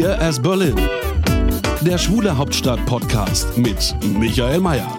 [0.00, 0.76] Queer as Berlin.
[1.82, 4.98] Der Schwule Hauptstadt Podcast mit Michael Mayer.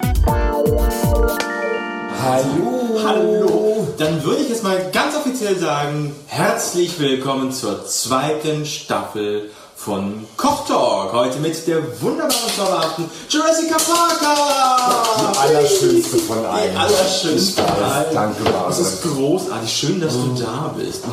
[2.21, 2.99] Hallo.
[3.03, 3.87] Hallo.
[3.97, 9.49] Dann würde ich jetzt mal ganz offiziell sagen, herzlich willkommen zur zweiten Staffel
[9.83, 11.11] von Koch Talk.
[11.11, 15.33] Heute mit der wunderbaren, zauberhaften Jurassic Parker.
[15.33, 16.71] Die allerschönste von allen.
[16.71, 18.13] Die allerschönste von allen.
[18.13, 18.61] Danke, Marvin.
[18.67, 19.71] Das ist großartig.
[19.71, 21.03] Schön, dass du da bist.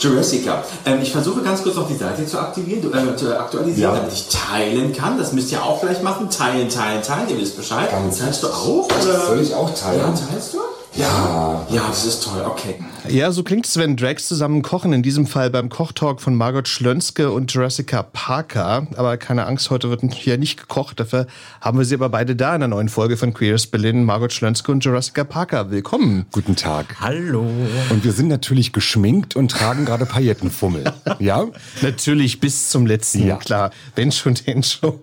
[0.00, 0.62] Jurassica.
[0.84, 3.96] Ähm, ich versuche ganz kurz noch die Seite zu aktivieren, äh, zu aktualisieren, Ja.
[3.98, 5.16] damit ich teilen kann.
[5.18, 6.28] Das müsst ihr auch gleich machen.
[6.28, 7.28] Teilen, teilen, teilen.
[7.30, 7.90] Ihr wisst Bescheid.
[7.90, 8.84] Ganz Teilst du auch?
[9.02, 9.26] Oder?
[9.28, 10.00] Soll ich auch teilen?
[10.00, 10.58] Ja, teilst du?
[10.94, 11.66] Ja.
[11.70, 12.42] Ja, das ist toll.
[12.46, 12.74] Okay.
[13.08, 14.92] Ja, so klingt es, wenn Drags zusammen kochen.
[14.92, 18.88] In diesem Fall beim Kochtalk von Margot Schlönske und Jurassica Parker.
[18.96, 20.98] Aber keine Angst, heute wird hier nicht gekocht.
[20.98, 21.26] Dafür
[21.60, 24.04] haben wir sie aber beide da in der neuen Folge von Queers Berlin.
[24.04, 25.70] Margot Schlönske und Jurassica Parker.
[25.70, 26.26] Willkommen.
[26.32, 26.96] Guten Tag.
[27.00, 27.46] Hallo.
[27.90, 30.84] Und wir sind natürlich geschminkt und tragen gerade Paillettenfummel.
[31.20, 31.46] Ja?
[31.82, 33.36] Natürlich bis zum letzten, Ja.
[33.36, 33.70] klar.
[33.94, 34.98] Wenn schon, denn schon.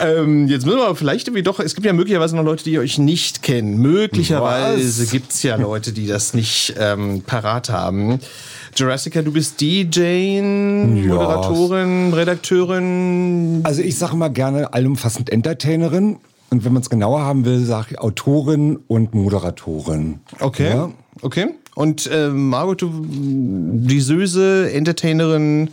[0.00, 2.78] ähm, jetzt müssen wir aber vielleicht irgendwie doch, es gibt ja möglicherweise noch Leute, die
[2.78, 3.76] euch nicht kennen.
[3.78, 5.10] Möglicherweise Was?
[5.10, 8.20] gibt es ja Leute, die das nicht ähm, parat haben.
[8.76, 13.60] Jurassica, du bist DJ, Moderatorin, Redakteurin.
[13.64, 16.18] Also ich sage mal gerne allumfassend Entertainerin.
[16.50, 20.20] Und wenn man es genauer haben will, sage ich Autorin und Moderatorin.
[20.40, 20.70] Okay.
[20.70, 20.90] Ja?
[21.22, 21.54] Okay.
[21.74, 25.70] Und äh, Margot, du, die Söse, Entertainerin,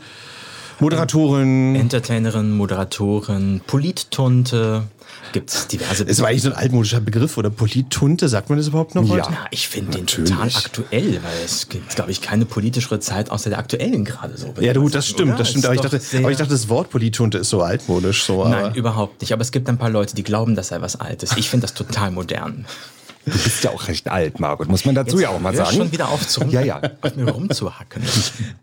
[0.80, 1.76] Moderatorin.
[1.76, 4.84] Entertainerin, Moderatorin, Polittunte,
[5.34, 8.96] gibt's diverse Es war eigentlich so ein altmodischer Begriff oder Polittunte, sagt man das überhaupt
[8.96, 9.30] noch heute?
[9.30, 13.50] Ja, ich finde den total aktuell, weil es gibt, glaube ich, keine politischere Zeit außer
[13.50, 14.54] der aktuellen gerade so.
[14.60, 15.40] Ja, du, das stimmt, Oder?
[15.40, 15.66] das stimmt.
[15.66, 18.24] Aber ich, dachte, aber ich dachte, das Wort Polittunte ist so altmodisch.
[18.24, 19.34] So, Nein, aber überhaupt nicht.
[19.34, 21.36] Aber es gibt ein paar Leute, die glauben, das sei was Altes.
[21.38, 22.66] Ich finde das total modern.
[23.28, 24.68] Du bist ja auch recht alt, Margot.
[24.70, 25.76] Muss man dazu Jetzt ja auch mal sagen.
[25.76, 26.82] schon wieder auf, zu Ja, ja.
[27.28, 28.02] rumzuhacken.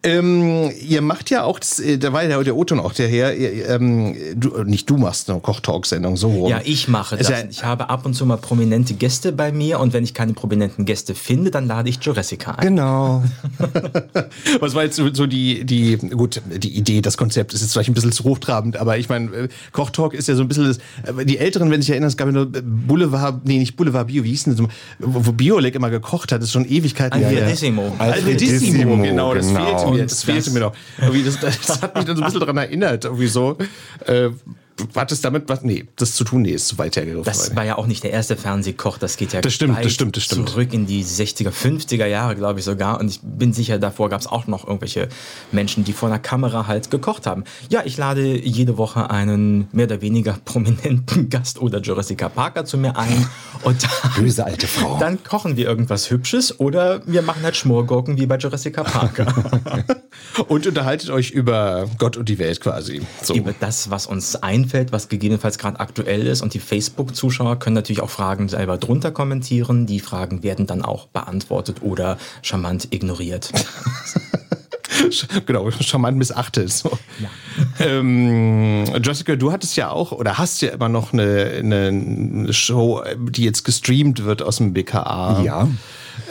[0.02, 3.36] ähm, ihr macht ja auch, das, äh, da war ja der O-Ton auch der her,
[3.36, 6.50] ihr, ähm, du, nicht du machst eine Kochtalk-Sendung, so rum.
[6.50, 7.42] Ja, ich mache Ist das.
[7.42, 10.32] ja- ich habe ab und zu mal prominente Gäste bei mir und wenn ich keine
[10.32, 12.66] prominenten Gäste finde, dann lade ich Jurassica ein.
[12.76, 13.22] Genau.
[14.60, 17.90] Was war jetzt so, so die, die, gut, die Idee, das Konzept ist jetzt vielleicht
[17.90, 20.78] ein bisschen zu hochtrabend, aber ich meine, äh, Kochtalk ist ja so ein bisschen, das,
[21.18, 24.24] äh, die Älteren, wenn sich erinnern, es gab ja nur Boulevard, nee, nicht Boulevard Bio,
[24.24, 24.66] wie hieß denn das,
[24.98, 27.28] wo, Biolek immer gekocht hat, ist schon Ewigkeiten her.
[27.28, 27.94] Alfredissimo.
[27.98, 29.64] Alfredissimo, genau, das genau.
[29.78, 30.72] fehlte mir, das, Das- fehlte mir noch.
[31.40, 33.56] Das, das hat mich dann so ein bisschen daran erinnert, irgendwie so.
[34.06, 34.30] Äh,
[34.96, 35.62] hat es damit was?
[35.62, 37.24] Nee, das zu tun, nee, ist zu weit hergegriffen.
[37.24, 40.16] Das war ja auch nicht der erste Fernsehkoch, das geht ja Das stimmt, das stimmt,
[40.16, 40.48] das stimmt.
[40.48, 42.98] zurück in die 60er, 50er Jahre, glaube ich sogar.
[42.98, 45.08] Und ich bin sicher, davor gab es auch noch irgendwelche
[45.52, 47.44] Menschen, die vor einer Kamera halt gekocht haben.
[47.68, 52.76] Ja, ich lade jede Woche einen mehr oder weniger prominenten Gast oder Jurassica Parker zu
[52.76, 53.26] mir ein.
[53.62, 54.98] Und dann, Böse alte Frau.
[55.00, 59.32] dann kochen wir irgendwas Hübsches oder wir machen halt Schmorgurken wie bei Jurassica Parker.
[60.48, 63.02] Und unterhaltet euch über Gott und die Welt quasi.
[63.22, 63.34] So.
[63.34, 66.42] über das, was uns einfällt, was gegebenenfalls gerade aktuell ist.
[66.42, 69.86] Und die Facebook-Zuschauer können natürlich auch Fragen selber drunter kommentieren.
[69.86, 73.52] Die Fragen werden dann auch beantwortet oder charmant ignoriert.
[75.46, 76.72] genau, charmant missachtet.
[76.72, 76.98] So.
[77.78, 83.44] Ähm, Jessica, du hattest ja auch oder hast ja immer noch eine, eine Show, die
[83.44, 85.42] jetzt gestreamt wird aus dem BKA.
[85.42, 85.68] Ja.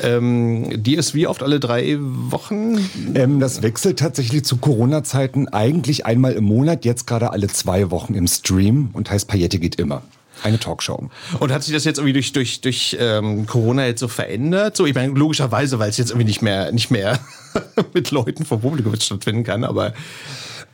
[0.01, 2.77] Ähm, die ist wie oft alle drei Wochen?
[3.15, 8.13] Ähm, das wechselt tatsächlich zu Corona-Zeiten eigentlich einmal im Monat, jetzt gerade alle zwei Wochen
[8.15, 10.03] im Stream und heißt Paillette geht immer.
[10.41, 11.09] Eine Talkshow.
[11.39, 14.75] Und hat sich das jetzt irgendwie durch, durch, durch ähm, Corona jetzt so verändert?
[14.75, 17.19] So, ich meine, logischerweise, weil es jetzt irgendwie nicht mehr, nicht mehr
[17.93, 19.93] mit Leuten vom Publikum stattfinden kann, aber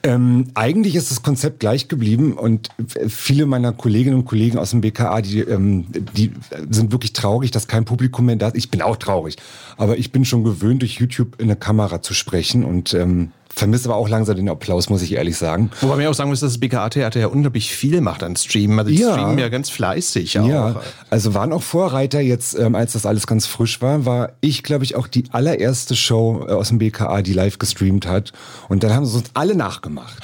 [0.01, 2.69] Ähm, eigentlich ist das Konzept gleich geblieben und
[3.07, 6.31] viele meiner Kolleginnen und Kollegen aus dem BKA, die, ähm, die
[6.69, 8.56] sind wirklich traurig, dass kein Publikum mehr da ist.
[8.56, 9.36] Ich bin auch traurig,
[9.75, 13.88] aber ich bin schon gewöhnt, durch YouTube in eine Kamera zu sprechen und ähm, vermisse
[13.90, 15.70] aber auch langsam den Applaus, muss ich ehrlich sagen.
[15.82, 18.80] Wobei man ja auch sagen muss, dass das BKA-Theater ja unglaublich viel macht an Streamen.
[18.80, 19.12] Also die Ja.
[19.14, 20.48] streamen ja ganz fleißig auch.
[20.48, 24.64] Ja, also waren auch Vorreiter jetzt, ähm, als das alles ganz frisch war, war ich,
[24.64, 28.32] glaube ich, auch die allererste Show äh, aus dem BKA, die live gestreamt hat.
[28.70, 30.18] Und dann haben sie uns alle nachgemacht.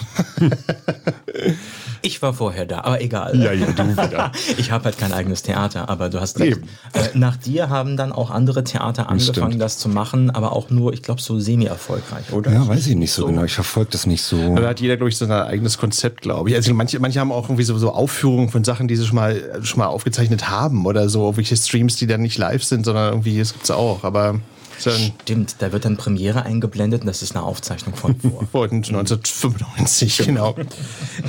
[2.02, 3.36] Ich war vorher da, aber egal.
[3.42, 4.32] Ja, ja, du wieder.
[4.58, 6.58] Ich habe halt kein eigenes Theater, aber du hast recht.
[6.58, 6.68] Eben.
[6.94, 9.62] Äh, nach dir haben dann auch andere Theater angefangen, stimmt.
[9.62, 12.52] das zu machen, aber auch nur, ich glaube, so semi-erfolgreich, oder?
[12.52, 13.44] Ja, weiß ich nicht so, genau.
[13.44, 14.56] Ich verfolge das nicht so.
[14.56, 16.56] Da hat jeder, glaube ich, so ein eigenes Konzept, glaube ich.
[16.56, 19.60] Also manche, manche haben auch irgendwie so, so Aufführungen von Sachen, die sie schon mal,
[19.64, 23.40] schon mal aufgezeichnet haben oder so, irgendwelche Streams, die dann nicht live sind, sondern irgendwie,
[23.40, 24.04] das gibt's auch.
[24.04, 24.40] Aber
[24.80, 28.48] Stimmt, da wird dann Premiere eingeblendet und das ist eine Aufzeichnung von vor.
[28.52, 30.56] vor 1995, genau.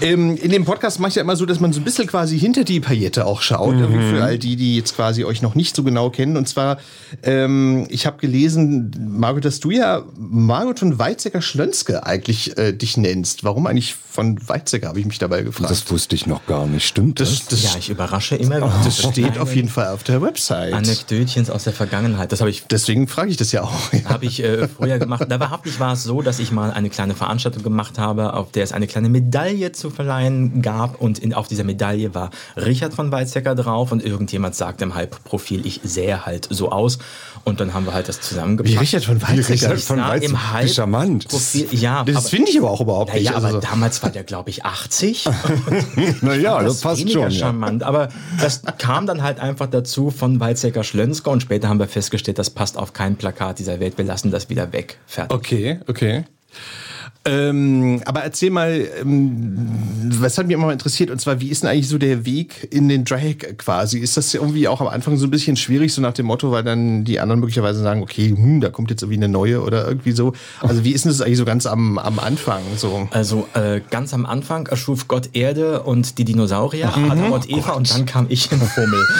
[0.00, 2.38] ähm, in dem Podcast mache ich ja immer so, dass man so ein bisschen quasi
[2.38, 5.74] hinter die Paillette auch schaut, irgendwie für all die, die jetzt quasi euch noch nicht
[5.74, 6.36] so genau kennen.
[6.36, 6.78] Und zwar,
[7.22, 13.44] ähm, ich habe gelesen, Margot, dass du ja Margot von Weizsäcker-Schlönske eigentlich äh, dich nennst.
[13.44, 15.70] Warum eigentlich von Weizsäcker, habe ich mich dabei gefragt.
[15.70, 16.86] Das wusste ich noch gar nicht.
[16.86, 17.30] Stimmt das?
[17.30, 18.80] das, das, ja, ich überrasche immer wieder.
[18.84, 20.72] das steht auf jeden Fall auf der Website.
[20.72, 22.32] Anekdötchens aus der Vergangenheit.
[22.32, 23.92] Das habe ich Deswegen frage ich das ja auch.
[24.04, 25.26] habe ich äh, früher gemacht.
[25.28, 28.72] Da war es so, dass ich mal eine kleine Veranstaltung gemacht habe, auf der es
[28.72, 31.00] eine kleine Medaille zu verleihen gab.
[31.00, 35.66] Und in, auf dieser Medaille war Richard von Weizsäcker drauf und irgendjemand sagte im Halbprofil,
[35.66, 36.98] ich sähe halt so aus.
[37.48, 38.74] Und dann haben wir halt das zusammengepackt.
[38.74, 39.48] Wie Richard von Weizsäcker?
[39.54, 41.24] Richard Ich von Weizsäcker, im wie charmant.
[41.26, 43.24] Halbprofil, ja, Das aber- finde ich aber auch überhaupt nicht.
[43.26, 45.26] naja, aber Also so- damals war der, glaube ich, 80.
[46.22, 47.22] Naja, das das passt schon.
[47.22, 47.30] Ja.
[47.30, 47.84] charmant.
[47.84, 48.08] Aber
[48.40, 52.50] das kam dann halt einfach dazu von Weizsäcker Schlönsker und später haben wir festgestellt, das
[52.50, 53.96] passt auf kein Plakat dieser Welt.
[53.96, 54.98] Wir lassen das wieder weg.
[55.06, 55.36] Fertig.
[55.38, 56.24] Okay, okay.
[57.26, 59.68] Ähm, aber erzähl mal, ähm,
[60.20, 62.68] was hat mich immer mal interessiert, und zwar, wie ist denn eigentlich so der Weg
[62.70, 63.98] in den Drag quasi?
[63.98, 66.62] Ist das irgendwie auch am Anfang so ein bisschen schwierig, so nach dem Motto, weil
[66.62, 70.12] dann die anderen möglicherweise sagen, okay, hm, da kommt jetzt irgendwie eine neue oder irgendwie
[70.12, 70.34] so.
[70.60, 72.62] Also wie ist denn das eigentlich so ganz am, am Anfang?
[72.76, 73.08] So?
[73.10, 77.92] Also äh, ganz am Anfang erschuf Gott Erde und die Dinosaurier, Adam und Eva und
[77.92, 79.04] dann kam ich im Fummel.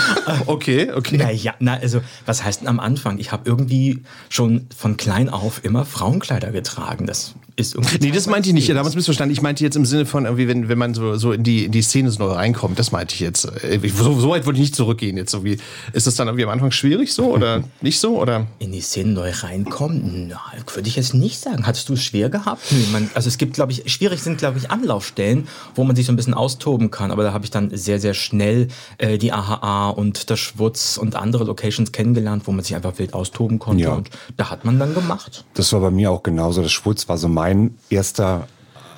[0.47, 1.17] Okay, okay.
[1.17, 3.19] Naja, na, also was heißt denn am Anfang?
[3.19, 7.07] Ich habe irgendwie schon von klein auf immer Frauenkleider getragen.
[7.07, 7.26] Das
[7.57, 7.99] ist irgendwie.
[8.01, 8.69] Nee, das meinte ich nicht.
[8.69, 9.33] Ja, damals missverstanden.
[9.33, 11.73] Ich meinte jetzt im Sinne von, irgendwie, wenn, wenn man so, so in, die, in
[11.73, 12.79] die Szene so neu reinkommt.
[12.79, 13.47] Das meinte ich jetzt.
[13.65, 15.17] Äh, So, so weit wollte ich nicht zurückgehen.
[15.17, 15.59] Jetzt irgendwie.
[15.95, 18.21] Ist das dann irgendwie am Anfang schwierig so oder nicht so?
[18.21, 18.47] Oder?
[18.59, 20.29] in die Szene neu reinkommen?
[20.29, 20.41] Na,
[20.75, 21.67] würde ich jetzt nicht sagen.
[21.67, 22.61] Hattest du es schwer gehabt?
[22.71, 26.07] Nö, man, also es gibt, glaube ich, schwierig sind, glaube ich, Anlaufstellen, wo man sich
[26.07, 27.11] so ein bisschen austoben kann.
[27.11, 28.69] Aber da habe ich dann sehr, sehr schnell
[28.99, 33.15] äh, die AHA und der Schwutz und andere Locations kennengelernt, wo man sich einfach wild
[33.15, 33.85] austoben konnte.
[33.85, 33.93] Ja.
[33.95, 35.45] Und da hat man dann gemacht.
[35.55, 36.63] Das war bei mir auch genauso.
[36.63, 38.49] Das Schwurz war so mein erster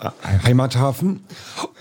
[0.02, 0.08] äh,
[0.44, 1.24] Heimathafen.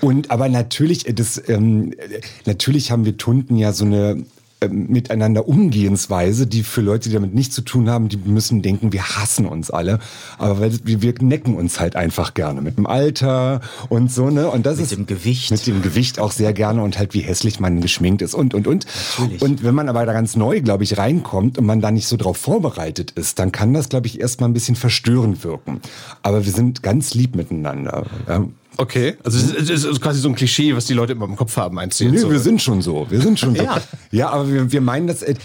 [0.01, 4.23] Und aber natürlich, äh, das, ähm, äh, natürlich haben wir Tunden ja so eine
[4.67, 9.03] miteinander Umgehensweise, die für Leute, die damit nichts zu tun haben, die müssen denken, wir
[9.03, 9.99] hassen uns alle.
[10.39, 14.49] Aber weil wir, wir necken uns halt einfach gerne mit dem Alter und so, ne?
[14.49, 15.51] Und das Mit ist dem Gewicht.
[15.51, 18.67] Mit dem Gewicht auch sehr gerne und halt wie hässlich man geschminkt ist und und
[18.67, 18.87] und.
[19.19, 19.41] Natürlich.
[19.41, 22.17] Und wenn man aber da ganz neu, glaube ich, reinkommt und man da nicht so
[22.17, 25.81] drauf vorbereitet ist, dann kann das, glaube ich, erstmal ein bisschen verstörend wirken.
[26.23, 28.05] Aber wir sind ganz lieb miteinander.
[28.27, 28.45] Ja.
[28.77, 29.15] Okay.
[29.23, 31.57] Also es ist, es ist quasi so ein Klischee, was die Leute immer im Kopf
[31.57, 32.13] haben, meinst du jetzt?
[32.13, 32.31] Nee, so?
[32.31, 33.07] wir sind schon so.
[33.09, 33.63] Wir sind schon so.
[33.63, 33.81] Ja.
[34.11, 35.35] Ja, aber wir, wir meinen das, äh,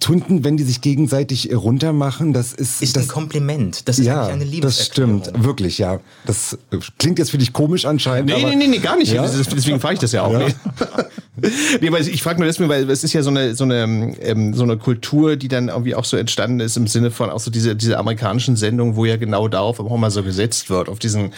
[0.00, 3.88] Tunden, wenn die sich gegenseitig runtermachen, das ist, Ist das, ein Kompliment.
[3.88, 5.22] Das ist ja, eigentlich eine das Liebeserklärung.
[5.22, 6.00] stimmt, wirklich, ja.
[6.26, 8.26] Das äh, klingt jetzt für dich komisch anscheinend.
[8.26, 9.12] Nee, aber, nee, nee, nee, gar nicht.
[9.12, 9.22] Ja?
[9.22, 10.32] Das Deswegen frage ich das ja auch.
[10.32, 10.46] Ja.
[11.34, 11.48] Nee.
[11.80, 14.52] nee, aber ich frage nur deswegen, weil es ist ja so eine, so eine, ähm,
[14.52, 17.50] so eine Kultur, die dann irgendwie auch so entstanden ist im Sinne von auch so
[17.50, 21.32] diese, diese amerikanischen Sendungen, wo ja genau darauf auch mal so gesetzt wird, auf diesen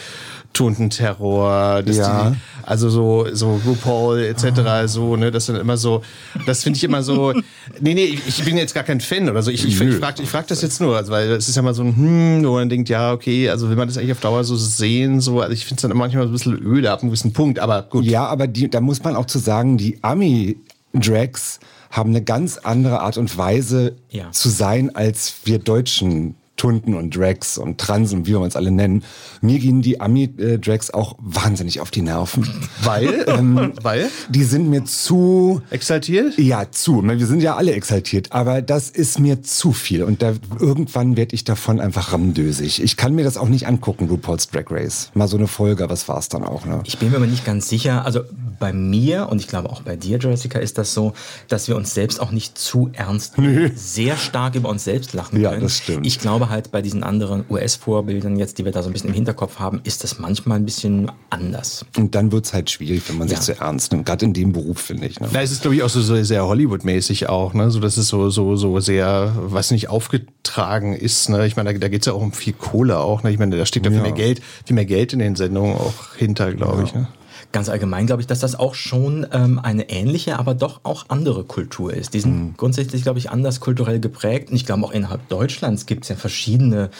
[0.54, 2.30] Tundenterror, dass Ja.
[2.30, 4.86] die, also so, so RuPaul etc.
[4.86, 6.00] so, ne, das sind immer so,
[6.46, 7.32] das finde ich immer so,
[7.80, 10.28] nee, nee, ich bin jetzt gar kein Fan oder so, ich, ich, ich frage ich
[10.30, 12.68] frag das jetzt nur, also, weil es ist ja mal so ein, hm, wo man
[12.68, 15.66] denkt, ja, okay, also will man das eigentlich auf Dauer so sehen, so, also ich
[15.66, 18.04] finde es dann manchmal so ein bisschen öde ab einem gewissen Punkt, aber gut.
[18.04, 23.00] Ja, aber die, da muss man auch zu sagen, die Ami-Drags haben eine ganz andere
[23.00, 24.30] Art und Weise Ja.
[24.32, 29.02] zu sein, als wir Deutschen Tunden und Drags und Transen, wie wir uns alle nennen.
[29.40, 32.48] Mir gehen die Ami-Drags auch wahnsinnig auf die Nerven.
[32.82, 36.38] Weil, Ähm, weil, Die sind mir zu exaltiert?
[36.38, 36.94] ja, zu.
[37.02, 40.02] Meine, Wir sind ja alle exaltiert, aber das ist mir zu viel.
[40.04, 42.82] Und da irgendwann werde ich davon einfach rammdösig.
[42.82, 45.10] Ich kann mir das auch nicht angucken, RuPaul's Drag Race.
[45.14, 46.80] Mal so eine Folge, was war's dann auch, ne?
[46.84, 48.04] Ich bin mir aber nicht ganz sicher.
[48.04, 48.20] Also
[48.64, 51.12] bei mir und ich glaube auch bei dir, Jessica, ist das so,
[51.48, 53.34] dass wir uns selbst auch nicht zu ernst
[53.74, 55.64] sehr stark über uns selbst lachen Ja, können.
[55.64, 56.06] das stimmt.
[56.06, 59.14] Ich glaube halt bei diesen anderen US-Vorbildern jetzt, die wir da so ein bisschen im
[59.14, 61.84] Hinterkopf haben, ist das manchmal ein bisschen anders.
[61.98, 63.42] Und dann wird's halt schwierig, wenn man sich Ja.
[63.42, 64.06] zu ernst nimmt.
[64.06, 65.20] Gerade in dem Beruf, finde ich.
[65.20, 65.28] Ne?
[65.30, 67.70] Da ist es, glaube ich, auch so, so sehr Hollywood-mäßig auch, ne?
[67.70, 71.46] So, dass es so, so, so sehr, was nicht aufgetragen ist, ne?
[71.46, 73.30] Ich meine, da, da geht es ja auch um viel Kohle auch, ne?
[73.30, 74.04] Ich meine, da steckt ja viel Ja.
[74.04, 77.08] mehr Geld, viel mehr Geld in den Sendungen auch hinter, glaube ich, ne?
[77.54, 81.44] Ganz allgemein glaube ich, dass das auch schon ähm, eine ähnliche, aber doch auch andere
[81.44, 82.12] Kultur ist.
[82.12, 82.54] Die sind Mhm.
[82.56, 84.50] grundsätzlich, glaube ich, anders kulturell geprägt.
[84.50, 86.90] Und ich glaube, auch innerhalb Deutschlands gibt es ja verschiedene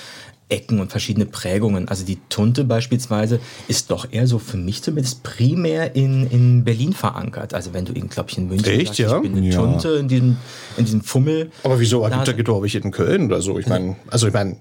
[0.51, 1.89] Ecken und verschiedene Prägungen.
[1.89, 6.93] Also die Tunte beispielsweise ist doch eher so für mich zumindest primär in, in Berlin
[6.93, 7.53] verankert.
[7.53, 9.17] Also wenn du in, glaube ich, in München Echt, sagst, ja?
[9.17, 9.59] ich bin eine Ja.
[9.61, 10.37] Tunte in diesem,
[10.77, 11.51] in diesem Fummel.
[11.65, 12.07] Aber wieso?
[12.09, 13.59] Da gibt es, glaube ich, in Köln oder so.
[13.59, 14.57] Ich meine, also ich meine,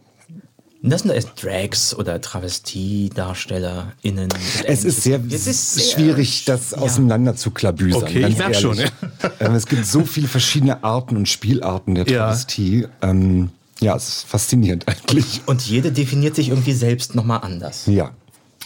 [0.86, 4.28] Das sind da erst Drags oder TravestiedarstellerInnen.
[4.66, 5.22] Es ist sehr.
[5.30, 8.04] Es ist sehr- schwierig, das auseinander zu klabüsern.
[8.04, 8.92] Okay, ganz ich merk schon, ehrlich.
[9.40, 12.26] Ähm, es gibt so viele verschiedene Arten und Spielarten der Ja.
[12.26, 12.88] Travestie.
[13.02, 13.50] Ähm,
[13.80, 15.42] ja, es ist faszinierend eigentlich.
[15.46, 17.86] Und jede definiert sich irgendwie selbst nochmal anders.
[17.88, 18.12] Ja.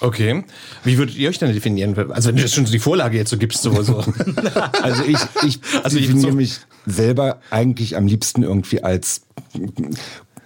[0.01, 0.43] okay.
[0.83, 1.95] Wie würdet ihr euch denn definieren?
[2.11, 4.03] Also wenn du jetzt schon die Vorlage jetzt so gibst, so, so.
[4.81, 9.21] Also ich, ich Also ich- definiere so- mich selber eigentlich am liebsten irgendwie als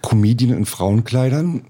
[0.02, 1.62] Comedian in Frauenkleidern.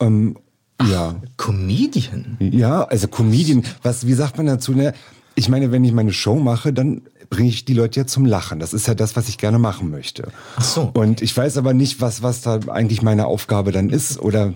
[0.00, 0.36] Ähm,
[0.82, 1.16] ja.
[1.36, 2.36] Comedian?
[2.40, 4.92] Ja, also Comedian, was, wie sagt man dazu, ne?
[5.36, 8.60] Ich meine, wenn ich meine Show mache, dann bringe ich die Leute ja zum Lachen.
[8.60, 10.28] Das ist ja das, was ich gerne machen möchte.
[10.56, 10.90] Ach so.
[10.94, 14.54] Und ich weiß aber nicht, was, was da eigentlich meine Aufgabe dann ist oder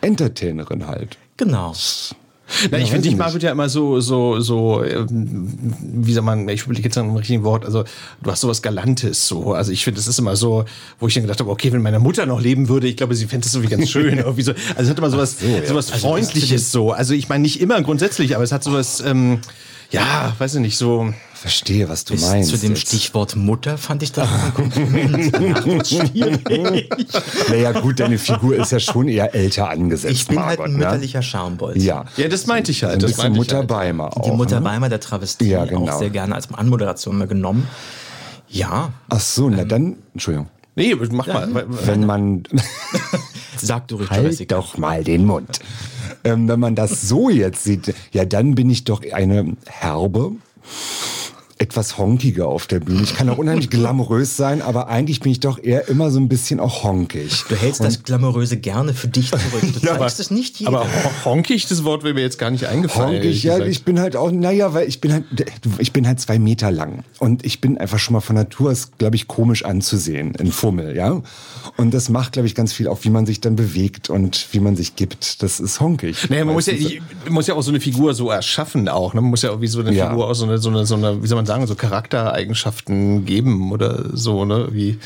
[0.00, 1.18] Entertainerin halt.
[1.36, 1.74] Genau.
[2.70, 5.48] Na, ich weiß finde, ich ich mag ja immer so, so, so, ähm,
[5.80, 7.84] wie soll man, ich überlege jetzt nach einem richtigen Wort, also
[8.22, 9.52] du hast sowas Galantes so.
[9.52, 10.64] Also ich finde, das ist immer so,
[10.98, 13.26] wo ich dann gedacht habe, okay, wenn meine Mutter noch leben würde, ich glaube, sie
[13.26, 14.18] fände das so wie ganz schön.
[14.18, 14.52] irgendwie so.
[14.52, 16.92] Also es hat immer sowas, sowas Freundliches so.
[16.92, 19.40] Also ich meine, nicht immer grundsätzlich, aber es hat sowas, ähm,
[19.90, 21.12] ja, weiß ich nicht, so.
[21.44, 22.48] Verstehe, was du Bis meinst.
[22.48, 22.88] zu dem jetzt.
[22.88, 25.30] Stichwort Mutter fand ich das ein Kompliment.
[27.50, 30.14] Naja, gut, deine Figur ist ja schon eher älter angesetzt.
[30.14, 30.78] Ich bin halt Margot, ein ne?
[30.78, 31.84] mütterlicher Schambolz.
[31.84, 32.06] Ja.
[32.16, 32.94] Ja, das meinte ich halt.
[32.94, 33.68] Ein das bisschen meinte ich Mutter halt.
[33.68, 34.22] Beimer auch.
[34.22, 34.64] Die Mutter ne?
[34.64, 35.92] Weimer der Travestie Ja, genau.
[35.92, 37.68] auch sehr gerne als Anmoderation mal genommen.
[38.48, 40.48] Ja, Ach so, na dann, Entschuldigung.
[40.76, 41.66] Nee, mach mal.
[41.84, 42.44] Wenn man,
[43.58, 44.56] sag du ruhig, halt Jessica.
[44.56, 45.60] doch mal den Mund.
[46.24, 50.32] Ähm, wenn man das so jetzt sieht, ja, dann bin ich doch eine herbe,
[51.58, 53.02] etwas honkige auf der Bühne.
[53.02, 56.28] Ich kann auch unheimlich glamourös sein, aber eigentlich bin ich doch eher immer so ein
[56.28, 57.44] bisschen auch honkig.
[57.48, 59.62] Du hältst das Glamouröse gerne für dich zurück.
[59.62, 60.74] Du Ja, zeigst es nicht jedem.
[60.74, 63.16] Aber ho- honkig, das Wort wäre mir jetzt gar nicht eingefallen.
[63.16, 63.70] Honkig, ja, gesagt.
[63.70, 65.24] ich bin halt auch, naja, weil ich bin halt,
[65.78, 68.90] ich bin halt zwei Meter lang und ich bin einfach schon mal von Natur aus,
[68.98, 71.22] glaube ich, komisch anzusehen, in Fummel, ja.
[71.76, 74.60] Und das macht, glaube ich, ganz viel auch, wie man sich dann bewegt und wie
[74.60, 75.42] man sich gibt.
[75.42, 76.28] Das ist honkig.
[76.30, 76.74] Naja, man muss ja,
[77.30, 79.14] muss ja auch so eine Figur so erschaffen auch.
[79.14, 79.20] Ne?
[79.20, 80.08] Man muss ja auch wie so eine Ja.
[80.10, 83.72] Figur auch so eine, so eine, so eine, wie soll man sagen, so Charaktereigenschaften geben
[83.72, 84.68] oder so, ne?
[84.72, 84.98] Wie,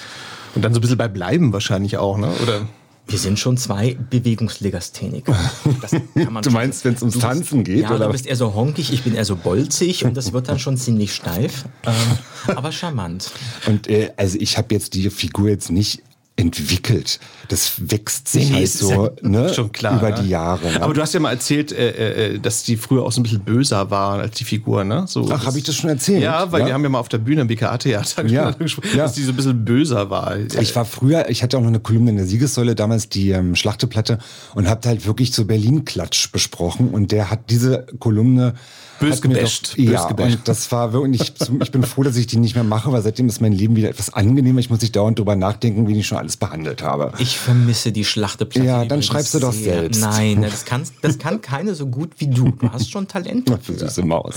[0.55, 2.29] und dann so ein bisschen bei bleiben wahrscheinlich auch, ne?
[2.43, 2.63] Oder?
[3.11, 5.35] Wir sind schon zwei Bewegungslegastheniker.
[6.31, 8.07] Man Du meinst, wenn's ums Du bist- Tanzen geht, Ja, oder?
[8.07, 10.77] du bist eher so honkig, ich bin eher so bolzig und das wird dann schon
[10.77, 13.31] ziemlich steif, ähm, aber charmant.
[13.67, 16.03] Und äh, also ich habe jetzt die Figur jetzt nicht
[16.39, 17.19] entwickelt.
[17.49, 20.23] Das wächst sich Nee, halt so ja ne, schon klar, über ne?
[20.23, 20.71] die Jahre.
[20.71, 20.83] Ne?
[20.83, 23.41] Aber du hast ja mal erzählt, äh, äh, dass die früher auch so ein bisschen
[23.41, 25.05] böser waren als die Figur, ne?
[25.09, 26.23] So, Ach, habe ich das schon erzählt?
[26.23, 26.67] Ja, weil Ja.
[26.69, 29.05] wir haben ja mal auf der Bühne im BKA-Theater Ja, gesprochen, ja.
[29.05, 30.37] dass die so ein bisschen böser war.
[30.39, 33.57] Ich war früher, ich hatte auch noch eine Kolumne in der Siegessäule, damals die ähm,
[33.57, 34.19] Schlachteplatte
[34.55, 38.55] und habe halt wirklich so Berlin-Klatsch besprochen und der hat diese Kolumne
[39.01, 40.37] Bös gebasht, Doch, bös ja, gebasht.
[40.37, 43.03] und das war wirklich, ich, ich bin froh, dass ich die nicht mehr mache, weil
[43.03, 44.59] seitdem ist mein Leben wieder etwas angenehmer.
[44.61, 47.13] Ich muss nicht dauernd drüber nachdenken, wie ich schon alles behandelt habe.
[47.19, 48.67] Ich vermisse die Schlachteplatte.
[48.67, 49.81] Ja, dann schreibst du doch sehr.
[49.81, 50.01] selbst.
[50.01, 52.51] Nein, das kann, das kann keine so gut wie du.
[52.51, 53.79] Du hast schon Talent Du dafür.
[53.79, 54.35] süße Maus.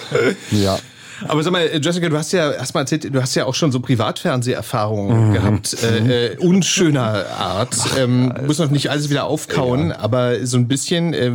[0.50, 0.78] ja.
[1.28, 3.70] Aber sag mal, Jessica, du hast ja hast mal erzählt, du hast ja auch schon
[3.72, 7.76] so Privatfernseherfahrungen gehabt, äh, äh, unschöner Art.
[7.98, 11.12] Ähm, muss noch nicht alles wieder aufkauen, aber so ein bisschen.
[11.12, 11.32] Äh,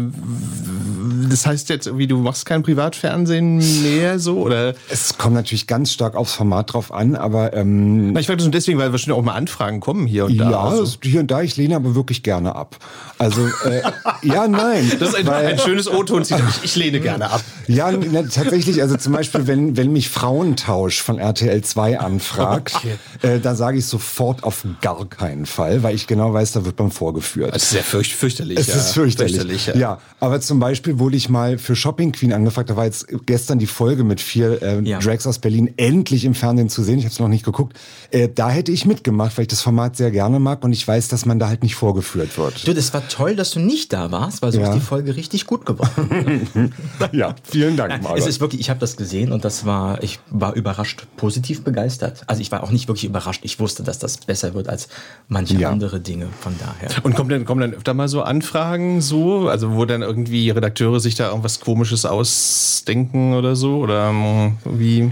[1.29, 4.73] das heißt jetzt, wie du machst kein Privatfernsehen mehr so oder?
[4.89, 8.45] Es kommt natürlich ganz stark aufs Format drauf an, aber ähm, Na, ich frage das
[8.45, 10.51] nur deswegen, weil wahrscheinlich auch mal Anfragen kommen hier und da.
[10.51, 12.77] ja, Also, hier und da, ich lehne aber wirklich gerne ab.
[13.17, 13.81] Also, äh,
[14.21, 14.91] ja, nein.
[14.99, 16.23] das ist ein, weil- ein schönes O-Ton.
[16.23, 17.41] Ich, ich lehne gerne ab.
[17.67, 22.75] Ja, na, tatsächlich, also zum Beispiel, wenn, wenn mich Frauentausch von RTL 2 anfragt,
[23.21, 26.77] äh, da sage ich sofort auf gar keinen Fall, weil ich genau weiß, da wird
[26.79, 27.53] man vorgeführt.
[27.55, 28.59] Das ist sehr fürcht, fürchterlich.
[28.59, 28.75] Es ja.
[28.75, 29.67] ist fürchterlich.
[29.67, 29.75] ja.
[29.75, 29.97] ja.
[30.19, 32.69] aber zum Beispiel wurde ich mal für Shopping Queen angefragt.
[32.69, 34.99] Da war jetzt gestern die Folge mit vier äh, Ja.
[34.99, 36.99] Drags aus Berlin endlich im Fernsehen zu sehen.
[36.99, 37.77] Ich habe es noch nicht geguckt.
[38.11, 41.07] Äh, da hätte ich mitgemacht, weil ich das Format sehr gerne mag und ich weiß,
[41.07, 42.67] dass man da halt nicht vorgeführt wird.
[42.67, 44.69] Du, das war toll, dass du nicht da warst, weil so Ja.
[44.69, 46.71] ist die Folge richtig gut geworden.
[47.11, 48.19] Ja, Vielen Dank, Margot.
[48.19, 52.23] es ist wirklich, ich habe das gesehen und das war, ich war überrascht, positiv begeistert.
[52.27, 53.41] Also ich war auch nicht wirklich überrascht.
[53.43, 54.87] Ich wusste, dass das besser wird als
[55.27, 55.69] manche Ja.
[55.69, 56.27] andere Dinge.
[56.39, 57.03] Von daher.
[57.03, 60.99] Und kommen dann, kommen dann öfter mal so Anfragen so, also wo dann irgendwie Redakteure
[61.05, 63.77] sich da irgendwas Komisches ausdenken oder so?
[63.77, 65.11] Oder ähm, wie?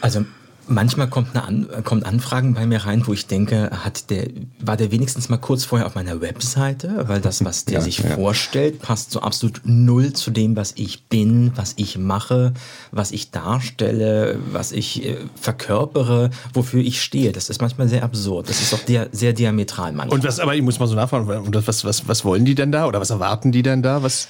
[0.00, 0.24] Also
[0.70, 4.28] manchmal kommt eine An kommt Anfragen bei mir rein, wo ich denke, hat der,
[4.60, 7.98] war der wenigstens mal kurz vorher auf meiner Webseite, weil das, was der Ja, sich
[7.98, 8.14] ja.
[8.14, 12.54] vorstellt, passt so absolut null zu dem, was ich bin, was ich mache,
[12.92, 17.32] was ich darstelle, was ich äh, verkörpere, wofür ich stehe.
[17.32, 18.48] Das ist manchmal sehr absurd.
[18.48, 20.18] Das ist auch der, sehr diametral manchmal.
[20.18, 22.54] Und was, aber ich muss mal so nachfragen, und das- was, was, was wollen die
[22.54, 22.86] denn da?
[22.86, 24.02] Oder was erwarten die denn da?
[24.02, 24.28] Was,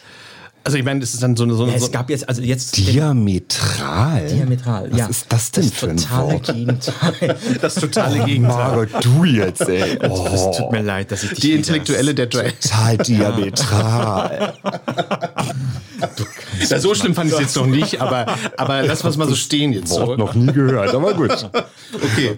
[0.62, 2.42] also ich meine, das ist dann so eine, so, ja, so es gab jetzt, also
[2.42, 4.26] jetzt Diametral?
[4.26, 4.90] diametral.
[4.90, 5.06] Was ja.
[5.06, 6.46] ist das denn das für ein totale Wort?
[6.46, 7.38] Gegenteil.
[7.60, 8.56] das totale Gegenteil.
[8.56, 9.98] Margot, du jetzt, ey.
[10.02, 12.52] Es Oh, tut mir leid, dass ich dich Die Intellektuelle der Drag.
[12.60, 14.54] total diametral.
[16.68, 18.26] Ja, so schlimm fand ich es jetzt noch nicht, aber,
[18.56, 19.88] aber lass uns mal so stehen jetzt.
[19.88, 20.06] So.
[20.06, 21.30] Wort noch nie gehört, aber gut.
[21.94, 22.36] Okay.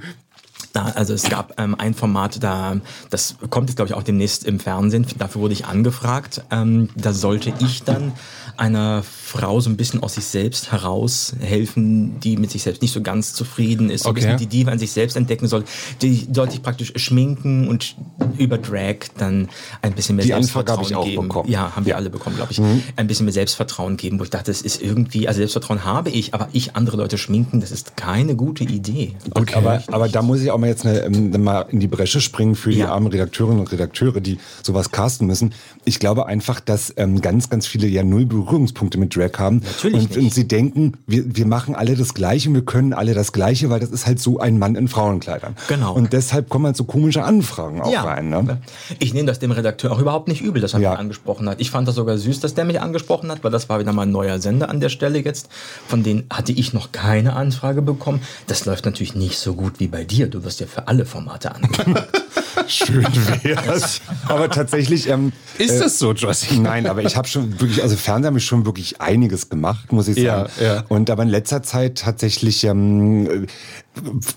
[0.74, 2.76] Na, also es gab ähm, ein Format, da
[3.10, 5.06] das kommt jetzt glaube ich auch demnächst im Fernsehen.
[5.18, 6.42] Dafür wurde ich angefragt.
[6.50, 8.12] Ähm, da sollte ich dann
[8.56, 9.02] einer
[9.32, 13.32] Frau so ein bisschen aus sich selbst heraushelfen, die mit sich selbst nicht so ganz
[13.34, 14.20] zufrieden ist, so ein Okay.
[14.22, 15.64] bisschen die Diva an sich selbst entdecken soll.
[16.02, 17.96] Die sollte ich praktisch schminken und
[18.38, 19.48] über Drag dann
[19.80, 21.22] ein bisschen mehr Die Selbstvertrauen ich auch geben.
[21.28, 21.50] bekommen.
[21.50, 21.96] Ja, haben wir Ja.
[21.96, 22.60] alle bekommen, glaube ich.
[22.96, 26.34] Ein bisschen mehr Selbstvertrauen geben, wo ich dachte, das ist irgendwie, also Selbstvertrauen habe ich,
[26.34, 29.16] aber ich andere Leute schminken, das ist keine gute Idee.
[29.34, 32.20] Gut, aber, aber da muss ich auch mal jetzt eine, ähm, mal in die Bresche
[32.20, 32.92] springen für die Ja.
[32.92, 35.54] armen Redakteurinnen und Redakteure, die sowas casten müssen.
[35.84, 39.60] Ich glaube einfach, dass ähm, ganz, ganz viele ja null Berührungspunkte mit Drag haben.
[39.64, 43.32] Natürlich und, und sie denken, wir, wir machen alle das Gleiche, wir können alle das
[43.32, 45.56] Gleiche, weil das ist halt so ein Mann in Frauenkleidern.
[45.68, 45.94] Genau.
[45.94, 48.28] Und deshalb kommen halt so komische Anfragen auch rein.
[48.30, 48.60] Ne?
[48.98, 50.90] Ich nehme das dem Redakteur auch überhaupt nicht übel, dass er Ja.
[50.90, 51.60] mich angesprochen hat.
[51.60, 54.02] Ich fand das sogar süß, dass der mich angesprochen hat, weil das war wieder mal
[54.02, 55.48] ein neuer Sender an der Stelle jetzt.
[55.86, 58.20] Von denen hatte ich noch keine Anfrage bekommen.
[58.46, 60.28] Das läuft natürlich nicht so gut wie bei dir.
[60.28, 62.08] Du wirst ja für alle Formate angefragt.
[62.66, 63.04] Schön
[63.42, 64.00] wär's.
[64.28, 65.08] aber tatsächlich.
[65.08, 66.58] Ähm, Ist das so, Josie?
[66.58, 70.08] Nein, aber ich habe schon wirklich, also Fernsehen habe ich schon wirklich einiges gemacht, muss
[70.08, 70.52] ich Ja, sagen.
[70.62, 70.84] ja.
[70.88, 73.91] Und aber in letzter Zeit tatsächlich ähm, äh,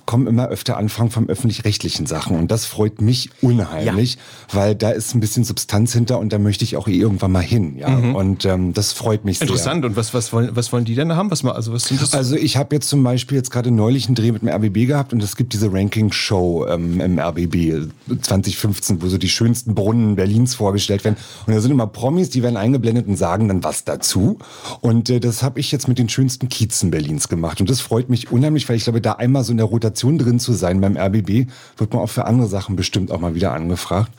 [0.05, 4.17] kommen immer öfter Anfragen von öffentlich-rechtlichen Sachen und das freut mich unheimlich,
[4.51, 7.77] weil da ist ein bisschen Substanz hinter und da möchte ich auch irgendwann mal hin,
[7.77, 7.87] ja.
[7.87, 9.47] Und ähm, das freut mich sehr.
[9.47, 9.85] Interessant.
[9.85, 11.31] Und was, was, wollen, was wollen die denn haben?
[11.31, 12.13] Was, mal- also was sind das?
[12.13, 15.13] Also ich habe jetzt zum Beispiel jetzt gerade neulich einen Dreh mit dem RBB gehabt
[15.13, 17.89] und es gibt diese Ranking-Show ähm, im RBB
[18.21, 21.15] 2015, wo so die schönsten Brunnen Berlins vorgestellt werden.
[21.45, 24.37] Und da sind immer Promis, die werden eingeblendet und sagen dann was dazu.
[24.81, 27.61] Und äh, das habe ich jetzt mit den schönsten Kiezen Berlins gemacht.
[27.61, 30.39] Und das freut mich unheimlich, weil ich glaube, da einmal so in der Rotation drin
[30.39, 31.47] zu sein beim RBB,
[31.77, 34.11] wird man auch für andere Sachen bestimmt auch mal wieder angefragt.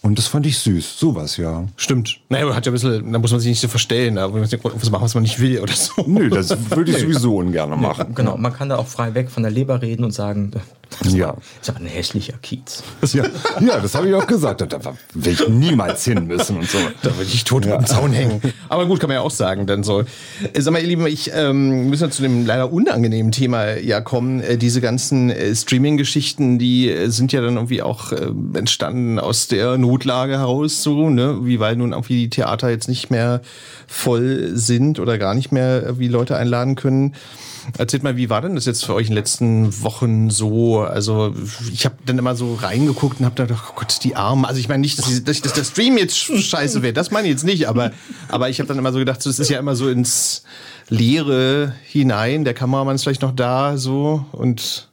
[0.00, 0.98] Und das fand ich süß.
[0.98, 1.64] Sowas, ja.
[1.76, 2.20] Stimmt.
[2.28, 4.50] Naja, aber hat ja ein bisschen, da muss man sich nicht so verstellen, da muss
[4.50, 6.04] man was machen, was man nicht will oder so.
[6.06, 8.14] Nö, das würde ich sowieso ungern machen.
[8.14, 10.52] genau, man kann da auch frei weg von der Leber reden und sagen,
[11.02, 11.34] das Ja.
[11.60, 12.82] ist aber ein hässlicher Kiez.
[13.12, 13.24] Ja,
[13.60, 14.60] ja das habe ich auch gesagt.
[14.62, 14.78] Da
[15.14, 16.78] will ich niemals hin müssen und so.
[17.02, 18.40] Da würde ich tot über den Zaun hängen.
[18.68, 20.00] Aber gut, kann man ja auch sagen, dann so.
[20.00, 24.00] Äh, Sag mal, ihr Lieben, ich ähm, müssen wir zu dem leider unangenehmen Thema ja
[24.00, 24.40] kommen.
[24.40, 29.48] Äh, diese ganzen äh, Streaming-Geschichten, die äh, sind ja dann irgendwie auch äh, entstanden aus
[29.48, 31.38] der Notlage heraus, so, ne?
[31.42, 33.40] Wie weil nun irgendwie die Theater jetzt nicht mehr
[33.86, 37.14] voll sind oder gar nicht mehr wie Leute einladen können.
[37.76, 40.80] Erzählt mal, wie war denn das jetzt für euch in den letzten Wochen so?
[40.80, 41.34] Also
[41.72, 44.44] ich habe dann immer so reingeguckt und habe gedacht, oh Gott, die Armen.
[44.46, 47.10] Also ich meine nicht, dass, die, dass, dass der Stream jetzt sch- scheiße wird, das
[47.10, 47.92] meine ich jetzt nicht, aber,
[48.28, 50.44] aber ich habe dann immer so gedacht, so, es ist ja immer so ins
[50.88, 54.87] Leere hinein, der Kameramann ist vielleicht noch da so und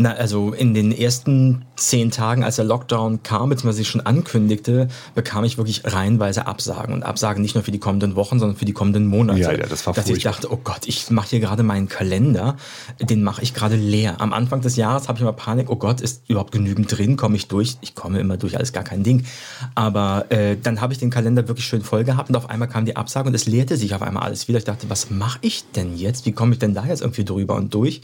[0.00, 4.88] Na, also in den ersten zehn Tagen, als der Lockdown kam, beziehungsweise sich schon ankündigte,
[5.14, 6.94] bekam ich wirklich reihenweise Absagen.
[6.94, 9.40] Und Absagen nicht nur für die kommenden Wochen, sondern für die kommenden Monate.
[9.40, 12.56] Ja, ja, das war Dass ich dachte, oh Gott, ich mache hier gerade meinen Kalender,
[12.98, 14.22] den mache ich gerade leer.
[14.22, 17.36] Am Anfang des Jahres habe ich immer Panik, oh Gott, ist überhaupt genügend drin, komme
[17.36, 17.76] ich durch?
[17.82, 19.26] Ich komme immer durch, alles gar kein Ding.
[19.74, 22.86] Aber äh, dann habe ich den Kalender wirklich schön voll gehabt und auf einmal kam
[22.86, 24.56] die Absage und es leerte sich auf einmal alles wieder.
[24.56, 26.24] Ich dachte, was mache ich denn jetzt?
[26.24, 28.00] Wie komme ich denn da jetzt irgendwie drüber und durch?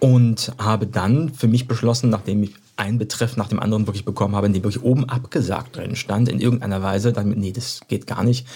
[0.00, 4.34] Und habe dann für mich beschlossen, nachdem ich einen Betreff nach dem anderen wirklich bekommen
[4.34, 8.06] habe, in dem wirklich oben abgesagt drin stand, in irgendeiner Weise, dann, nee, das geht
[8.06, 8.46] gar nicht.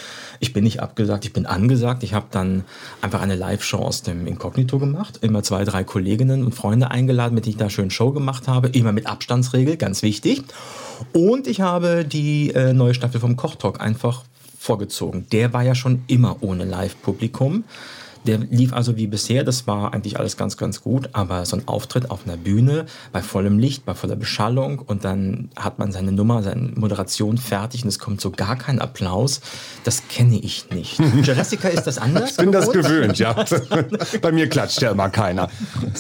[0.41, 2.03] Ich bin nicht abgesagt, ich bin angesagt.
[2.03, 2.65] Ich habe dann
[3.03, 7.45] einfach eine Live-Show aus dem Inkognito gemacht, immer zwei, drei Kolleginnen und Freunde eingeladen, mit
[7.45, 10.43] denen ich da schön Show gemacht habe, immer mit Abstandsregel, ganz wichtig.
[11.13, 14.23] Und ich habe die äh, neue Staffel vom Kochtalk einfach
[14.59, 15.27] vorgezogen.
[15.33, 17.65] Der war ja schon immer ohne Live-Publikum.
[18.27, 21.69] Der lief also wie bisher, das war eigentlich alles ganz, ganz gut, aber so ein
[21.69, 26.13] Auftritt auf einer Bühne bei vollem Licht, bei voller Beschallung und dann hat man seine
[26.13, 29.41] Nummer, seine Moderation fertig und es kommt so gar kein Applaus,
[29.85, 30.99] das kenne ich nicht.
[31.23, 32.33] Jessica ist das anders?
[32.33, 33.35] Ich bin das gewöhnt, ja.
[34.23, 35.49] bei mir klatscht ja immer keiner.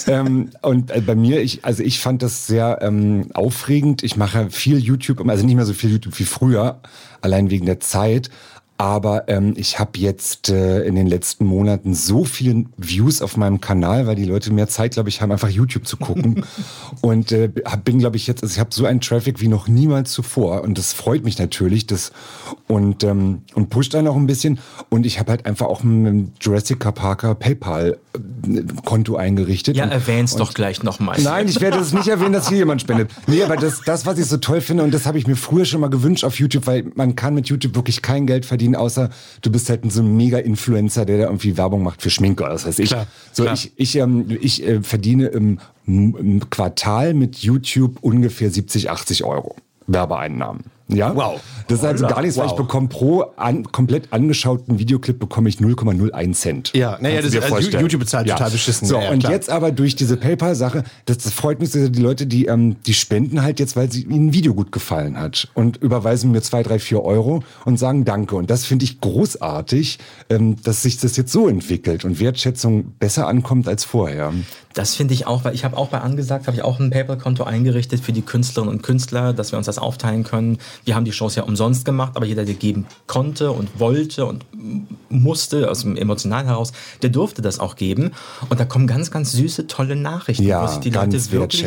[0.06, 4.02] ähm, und äh, bei mir, ich, also ich fand das sehr ähm, aufregend.
[4.02, 6.80] Ich mache viel YouTube, also nicht mehr so viel YouTube wie früher,
[7.20, 8.30] allein wegen der Zeit.
[8.76, 13.60] Aber ähm, ich habe jetzt äh, in den letzten Monaten so viele Views auf meinem
[13.60, 16.44] Kanal, weil die Leute mehr Zeit, glaube ich, haben, einfach YouTube zu gucken.
[17.00, 17.50] und äh,
[17.84, 20.62] bin, glaube ich, jetzt, also ich habe so einen Traffic wie noch niemals zuvor.
[20.62, 21.87] Und das freut mich natürlich.
[21.87, 22.10] Das,
[22.66, 24.58] und, ähm, und pusht einen auch ein bisschen.
[24.90, 29.76] Und ich habe halt einfach auch mit Jurassic Parker PayPal-Konto eingerichtet.
[29.76, 31.20] Ja, erwähn's doch gleich nochmal.
[31.22, 33.12] Nein, ich werde es nicht erwähnen, dass hier jemand spendet.
[33.28, 35.64] Nee, aber das, das, was ich so toll finde, und das habe ich mir früher
[35.64, 38.77] schon mal gewünscht auf YouTube, weil man kann mit YouTube wirklich kein Geld verdienen verdienen,
[38.77, 39.11] außer
[39.42, 42.66] du bist halt so ein Mega-Influencer, der da irgendwie Werbung macht für Schminke oder was
[42.66, 42.88] weiß ich.
[42.88, 43.55] Klar, so, klar.
[43.55, 49.57] ich, ich, ähm, ich äh, verdiene im, im Quartal mit YouTube ungefähr 70, 80 Euro
[49.87, 50.64] Werbeeinnahmen.
[50.88, 51.16] Ja?
[51.16, 51.40] Wow.
[51.66, 52.59] Das ist also gar nichts, weil ich Wow.
[52.59, 56.73] bekomme pro an, komplett angeschauten Videoclip bekomme ich 0,01 Cent.
[56.75, 57.57] Ja, naja, das- dir also.
[57.79, 58.87] YouTube bezahlt total beschissen.
[58.87, 59.33] So, Ja, ja, und klar.
[59.33, 62.92] jetzt aber durch diese PayPal-Sache, das, das freut mich sehr, die Leute, die, ähm, die
[62.92, 66.62] spenden halt jetzt, weil sie ihnen ein Video gut gefallen hat und überweisen mir zwei,
[66.62, 68.37] drei, vier Euro und sagen Danke.
[68.37, 73.27] Und das finde ich großartig, ähm, dass sich das jetzt so entwickelt und Wertschätzung besser
[73.27, 74.33] ankommt als vorher.
[74.75, 77.44] Das finde ich auch, weil ich habe auch bei Angesagt, habe ich auch ein PayPal-Konto
[77.44, 80.59] eingerichtet für die Künstlerinnen und Künstler, dass wir uns das aufteilen können.
[80.84, 84.44] Wir haben die Shows ja umsonst gemacht, aber jeder, der geben konnte und wollte und
[85.08, 88.10] musste, aus dem Emotionalen heraus, der durfte das auch geben.
[88.48, 91.64] Und da kommen ganz, ganz süße, tolle Nachrichten, Ja, wo sich die Leute wirklich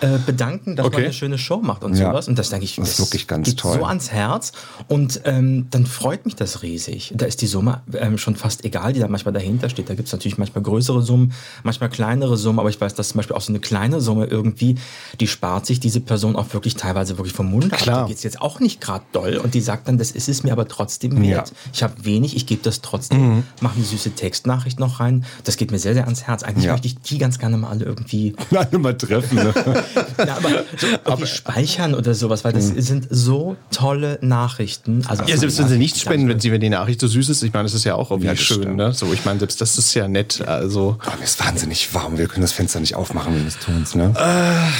[0.00, 0.96] äh, bedanken, dass Okay.
[0.96, 2.10] man eine schöne Show macht und Ja.
[2.10, 2.28] sowas.
[2.28, 3.78] Und das denke ich, Das ist wirklich ganz geht toll.
[3.78, 4.52] so ans Herz.
[4.88, 7.12] Und ähm, dann freut mich das riesig.
[7.14, 9.88] Da ist die Summe ähm, schon fast egal, die da manchmal dahinter steht.
[9.90, 11.32] Da gibt es natürlich manchmal größere Summen,
[11.62, 14.76] manchmal kleinere Summen, aber ich weiß, dass zum Beispiel auch so eine kleine Summe irgendwie,
[15.20, 17.78] die spart sich diese Person auch wirklich teilweise wirklich vom Mund ab.
[17.80, 18.00] Klar.
[18.02, 19.36] Da geht es jetzt auch nicht gerade doll.
[19.36, 21.48] Und die sagt dann, das ist es mir aber trotzdem wert.
[21.48, 21.54] Ja.
[21.72, 23.44] Ich habe wenig, ich gebe das trotzdem.
[23.60, 25.24] Mache eine süße Textnachricht noch rein.
[25.44, 26.42] Das geht mir sehr, sehr ans Herz.
[26.42, 26.72] Eigentlich Ja.
[26.72, 29.36] möchte ich die ganz gerne mal alle irgendwie Alle mal treffen.
[29.36, 29.52] Ne?
[30.26, 35.04] ja, aber so irgendwie speichern oder sowas, weil das sind so tolle Nachrichten.
[35.06, 37.42] Also Ja, selbst wenn sie nichts spenden, wenn sie wenn die Nachricht so süß ist,
[37.42, 38.92] ich meine, das ist ja auch irgendwie Ja, schön, ne?
[38.92, 40.42] So, ich meine, selbst das ist ja nett.
[40.46, 42.18] Also Oh, mir ist wahnsinnig warm.
[42.18, 43.84] Wir können das Fenster nicht aufmachen, wenn wir es tun.
[43.94, 44.12] Ne?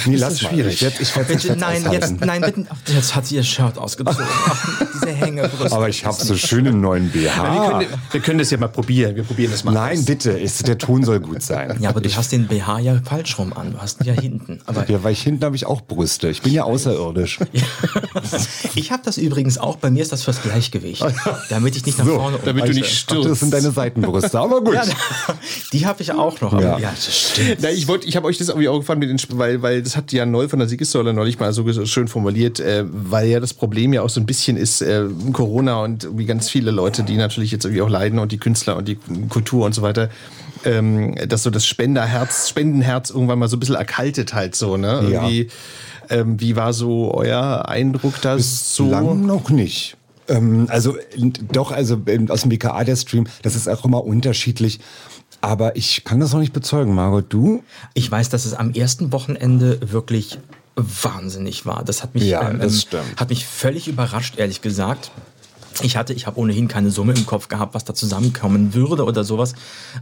[0.05, 0.81] nee, ist lass schwierig.
[0.81, 1.91] Werd, ich werd's nein, aushalten.
[1.93, 2.65] jetzt, nein, bitte.
[2.87, 4.25] Jetzt hat sie ihr Shirt ausgezogen.
[4.27, 5.75] Ach, diese Hängebrüste.
[5.75, 7.69] Aber ich habe so schöne neuen wir, BH.
[7.79, 9.15] können, wir können das ja mal probieren.
[9.15, 9.71] Wir probieren das mal.
[9.73, 10.05] Nein, aus.
[10.05, 10.31] bitte.
[10.31, 11.77] Ist, der Ton soll gut sein.
[11.81, 13.73] Ja, aber du hast den BH ja falsch rum an.
[13.73, 14.59] Du hast ihn ja hinten.
[14.65, 16.29] Aber Ja, weil ich hinten habe ich auch Brüste.
[16.29, 17.39] Ich bin ja außerirdisch.
[18.75, 19.77] ich habe das übrigens auch.
[19.77, 21.03] Bei mir ist das fürs Gleichgewicht.
[21.49, 24.39] Damit ich nicht nach vorne damit du nicht Ach, das sind deine Seitenbrüste.
[24.39, 24.75] Aber gut.
[24.75, 24.83] Ja,
[25.73, 26.53] die habe ich auch noch.
[26.53, 26.77] Aber Ja.
[26.79, 27.57] ja, das stimmt.
[27.61, 29.81] Na, ich wollte, ich habe euch das irgendwie auch gefallen mit den, Sp- weil, weil
[29.81, 33.38] das hat Jan Noll von der Siegessäule neulich mal so schön formuliert, äh, weil ja
[33.39, 37.03] das Problem ja auch so ein bisschen ist äh, Corona und wie ganz viele Leute,
[37.03, 38.97] die natürlich jetzt irgendwie auch leiden und die Künstler und die
[39.29, 40.09] Kultur und so weiter,
[40.65, 44.87] ähm, dass so das Spenderherz, Spendenherz irgendwann mal so ein bisschen erkaltet halt so, ne?
[44.87, 45.21] Ja.
[45.21, 45.49] Irgendwie,
[46.09, 48.89] ähm, wie war so euer Eindruck da so?
[48.89, 49.97] Lang noch nicht.
[50.27, 50.95] Ähm, also
[51.51, 54.79] doch, also ähm, aus dem BKA der Stream, das ist auch immer unterschiedlich.
[55.41, 57.25] Aber ich kann das noch nicht bezeugen, Margot.
[57.29, 57.63] Du?
[57.93, 60.37] Ich weiß, dass es am ersten Wochenende wirklich
[61.03, 61.83] wahnsinnig war.
[61.83, 63.03] Das hat mich, Ja, ähm, das stimmt.
[63.17, 65.11] hat mich völlig überrascht, ehrlich gesagt.
[65.81, 69.23] Ich hatte, ich habe ohnehin keine Summe im Kopf gehabt, was da zusammenkommen würde oder
[69.23, 69.53] sowas.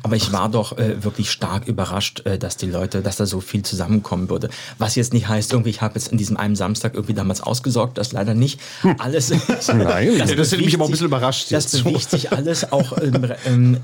[0.02, 3.42] Aber ich war doch äh, wirklich stark überrascht, äh, dass die Leute, dass da so
[3.42, 4.50] viel zusammenkommen würde.
[4.80, 8.00] Was jetzt nicht heißt, irgendwie, ich habe jetzt in diesem einen Samstag irgendwie damals ausgesorgt,
[8.00, 8.60] das leider nicht.
[8.98, 9.30] Alles.
[9.30, 10.13] Nein.
[10.18, 11.84] Ja, das hätte mich aber ein bisschen überrascht Das jetzt.
[11.84, 13.80] bewegt sich alles auch ähm, ähm, äh,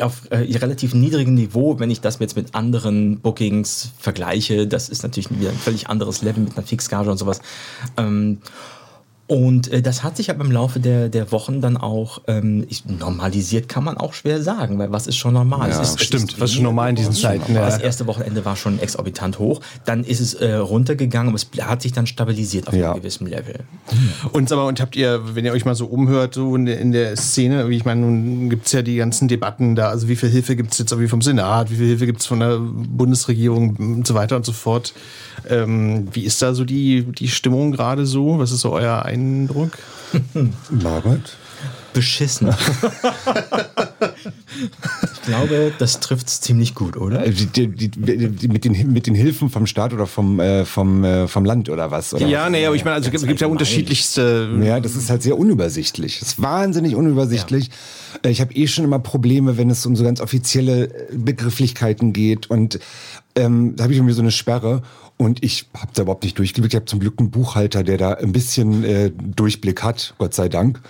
[0.00, 4.66] auf äh, relativ niedrigem Niveau, wenn ich das jetzt mit anderen Bookings vergleiche.
[4.66, 7.40] Das ist natürlich wieder ein völlig anderes Level mit einer Fixgage und sowas.
[7.96, 8.38] Ähm,
[9.30, 12.84] und äh, das hat sich aber im Laufe der, der Wochen dann auch ähm, ich,
[12.86, 15.70] normalisiert, kann man auch schwer sagen, weil was ist schon normal?
[15.70, 17.60] Ja, ist, stimmt, ist was ist schon normal in diesen Zeiten, ja.
[17.64, 21.80] Das erste Wochenende war schon exorbitant hoch, dann ist es äh, runtergegangen, aber es hat
[21.80, 22.90] sich dann stabilisiert auf Ja.
[22.90, 23.60] einem gewissen Level.
[24.32, 26.90] Und aber und habt ihr, wenn ihr euch mal so umhört, so in der, in
[26.90, 30.16] der Szene, wie ich meine, nun gibt es ja die ganzen Debatten da, also wie
[30.16, 32.58] viel Hilfe gibt es jetzt irgendwie vom Senat, wie viel Hilfe gibt es von der
[32.58, 34.92] Bundesregierung und so weiter und so fort.
[35.48, 38.40] Ähm, wie ist da so die, die Stimmung gerade so?
[38.40, 39.19] Was ist so euer Eindruck?
[40.70, 41.36] Margot?
[41.92, 42.54] Beschissen.
[45.14, 47.24] Ich glaube, das trifft es ziemlich gut, oder?
[47.26, 47.88] Äh, Die, die, die,
[48.28, 51.68] die, mit, den, mit den Hilfen vom Staat oder vom, äh, vom, äh, vom Land
[51.68, 52.12] oder was?
[52.14, 52.26] Oder?
[52.26, 54.58] Ja, nee, aber ich meine, also es gibt, ja unterschiedlichste.
[54.62, 56.18] Ja, das ist halt sehr unübersichtlich.
[56.18, 57.70] Das ist wahnsinnig unübersichtlich.
[58.22, 62.12] Äh, Ich habe eh schon immer Probleme, wenn es um so ganz offizielle äh, Begrifflichkeiten
[62.12, 62.50] geht.
[62.50, 62.80] Und
[63.36, 64.82] ähm, da habe ich irgendwie so eine Sperre.
[65.20, 66.72] Und ich habe da überhaupt nicht durchgeblickt.
[66.72, 70.48] Ich habe zum Glück einen Buchhalter, der da ein bisschen äh, Durchblick hat, Gott sei
[70.48, 70.80] Dank.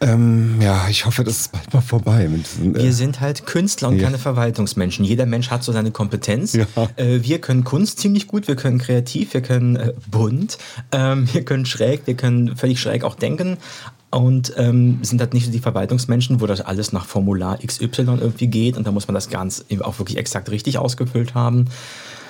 [0.00, 2.28] Ähm, ja, ich hoffe, das ist bald mal vorbei.
[2.28, 4.04] Diesen, Wir äh, sind halt Künstler und Ja.
[4.04, 5.04] keine Verwaltungsmenschen.
[5.04, 6.52] Jeder Mensch hat so seine Kompetenz.
[6.52, 6.66] Ja.
[6.94, 10.58] Äh, wir können Kunst ziemlich gut, wir können kreativ, wir können äh, bunt,
[10.92, 13.56] ähm, wir können schräg, wir können völlig schräg auch denken.
[14.10, 18.46] Und ähm, sind halt nicht so die Verwaltungsmenschen, wo das alles nach Formular XY irgendwie
[18.46, 21.66] geht und da muss man das ganz auch wirklich exakt richtig ausgefüllt haben.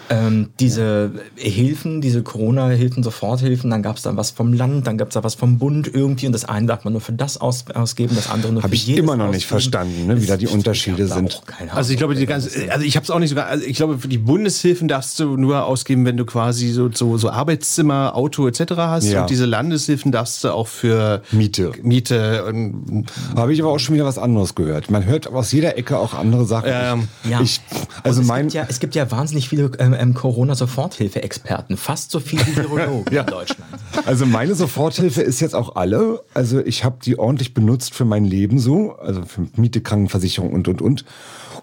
[0.09, 5.09] Ähm, diese Hilfen, diese Corona-Hilfen, Soforthilfen, dann gab es da was vom Land, dann gab
[5.09, 7.65] es da was vom Bund irgendwie und das eine darf man nur für das aus,
[7.75, 9.49] ausgeben, das andere nur Hab für ich jedes immer noch nicht ausgeben.
[9.49, 11.41] verstanden, ne, wie da die Ich- Unterschiede ich sind.
[11.73, 13.99] Also ich glaube, die ganze, also ich habe es auch nicht sogar, also ich glaube,
[13.99, 18.47] für die Bundeshilfen darfst du nur ausgeben, wenn du quasi so, so, so Arbeitszimmer, Auto
[18.47, 18.61] etc.
[18.77, 19.05] hast.
[19.07, 19.23] Ja.
[19.23, 21.73] Und diese Landeshilfen darfst du auch für Miete.
[21.83, 24.91] Miete und Habe ich aber auch schon wieder was anderes gehört.
[24.91, 26.71] Man hört aus jeder Ecke auch andere Sachen.
[26.73, 27.41] Ähm, Ja.
[27.41, 27.61] Ich,
[28.03, 32.11] Also also es, mein, gibt ja, es gibt ja wahnsinnig viele ähm, ähm, Corona-Soforthilfe-Experten, fast
[32.11, 33.23] so viele wie Virologen Ja.
[33.23, 33.71] in Deutschland.
[34.05, 36.21] Also meine Soforthilfe ist jetzt auch alle.
[36.35, 40.69] Also ich habe die ordentlich benutzt für mein Leben so, also für Miete, Krankenversicherung und
[40.69, 41.05] und und.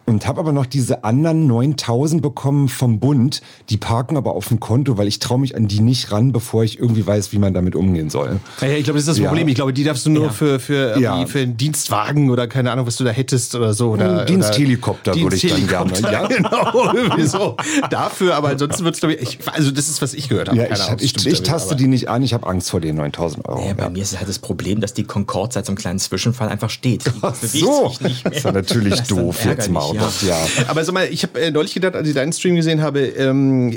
[0.06, 3.42] Und habe aber noch diese anderen 9000 bekommen vom Bund.
[3.70, 6.66] Die parken aber auf dem Konto, weil ich traue mich an die nicht ran, bevor
[6.66, 8.39] ich irgendwie weiß, wie man damit umgehen soll.
[8.60, 9.30] Ja, ja, ich glaube, das ist das Ja.
[9.30, 9.48] Problem.
[9.48, 10.30] Ich glaube, die darfst du nur Ja.
[10.32, 11.26] für, für, Ja.
[11.26, 13.92] für einen Dienstwagen oder keine Ahnung, was du da hättest oder so.
[13.92, 17.56] Oder, Diensthelikopter oder würde ich dann gerne, Diensthelikopter, Genau, irgendwie so.
[17.89, 20.58] Dafür, aber ansonsten wird es, glaube ich, also das ist, was ich gehört habe.
[20.58, 22.24] Ja, Keine ich, Ahnung, ich, ich damit, taste aber- die nicht an.
[22.24, 23.66] Ich habe Angst vor den 9000 Euro.
[23.66, 23.89] Ja, bei Ja.
[23.89, 26.70] mir ist es halt das Problem, dass die Concorde seit so einem kleinen Zwischenfall einfach
[26.70, 27.06] steht.
[27.06, 28.32] Die Ach bewegt so, sich nicht mehr.
[28.32, 30.12] das ist ja natürlich Das doof jetzt ärgerlich, mal.
[30.21, 30.38] ja.
[30.67, 33.75] Aber sag mal, ich habe äh, neulich gedacht, als ich deinen Stream gesehen habe, ähm,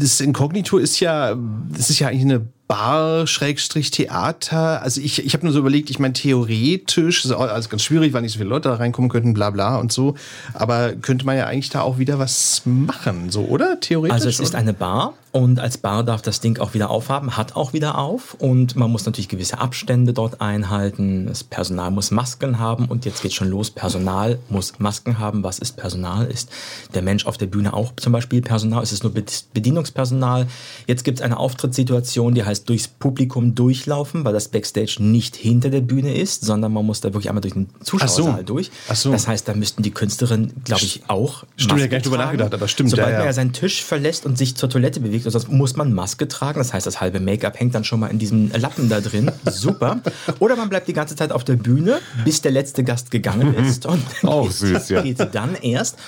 [0.00, 1.36] das Inkognito ist ja,
[1.70, 4.82] das ist ja eigentlich eine Bar, Schrägstrich, Theater.
[4.82, 8.12] Also ich, ich habe nur so überlegt, ich meine, theoretisch, ist auch alles ganz schwierig,
[8.12, 10.14] weil nicht so viele Leute da reinkommen könnten, bla bla und so.
[10.54, 13.80] Aber könnte man ja eigentlich da auch wieder was machen, so, oder?
[13.80, 14.14] Theoretisch?
[14.14, 17.56] Also es ist eine Bar und als Bar darf das Ding auch wieder aufhaben, hat
[17.56, 21.26] auch wieder auf und man muss natürlich gewisse Abstände dort einhalten.
[21.26, 23.72] Das Personal muss Masken haben und jetzt geht schon los.
[23.72, 25.42] Personal muss Masken haben.
[25.42, 26.26] Was ist Personal?
[26.26, 26.50] Ist
[26.94, 28.84] der Mensch auf der Bühne auch zum Beispiel Personal?
[28.84, 30.46] Ist es nur Be- Bedienungspersonal?
[30.86, 35.68] Jetzt gibt es eine Auftrittssituation, die heißt durchs Publikum durchlaufen, weil das Backstage nicht hinter
[35.68, 38.70] der Bühne ist, sondern man muss da wirklich einmal durch den Zuschauersaal durch.
[38.88, 39.10] Ach so.
[39.10, 42.18] Das heißt, da müssten die Künstlerinnen, glaube ich, auch Stimmt, ja Masken gar nicht drüber
[42.18, 43.18] nachgedacht, aber stimmt, Sobald ja, ja.
[43.18, 46.58] man ja seinen Tisch verlässt und sich zur Toilette bewegt, also muss man Maske tragen.
[46.58, 49.30] Das heißt, das halbe Make-up hängt dann schon mal in diesem Lappen da drin.
[49.50, 50.00] Super.
[50.38, 53.86] Oder man bleibt die ganze Zeit auf der Bühne, bis der letzte Gast gegangen ist.
[53.86, 55.02] Und Auch geht, süß, ja.
[55.02, 55.98] geht dann erst.